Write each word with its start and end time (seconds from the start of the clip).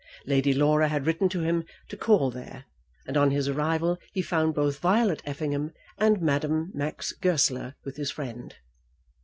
Lady 0.25 0.51
Laura 0.51 0.87
had 0.87 1.05
written 1.05 1.29
to 1.29 1.41
him 1.41 1.63
to 1.87 1.95
call 1.95 2.31
there, 2.31 2.65
and 3.05 3.15
on 3.17 3.29
his 3.29 3.47
arrival 3.47 3.99
he 4.13 4.19
found 4.23 4.55
both 4.55 4.79
Violet 4.79 5.21
Effingham 5.25 5.73
and 5.99 6.19
Madame 6.23 6.71
Max 6.73 7.11
Goesler 7.11 7.75
with 7.85 7.97
his 7.97 8.09
friend. 8.09 8.55